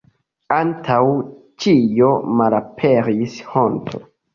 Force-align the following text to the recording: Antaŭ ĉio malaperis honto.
Antaŭ 0.55 0.97
ĉio 1.67 2.11
malaperis 2.43 3.41
honto. 3.55 4.07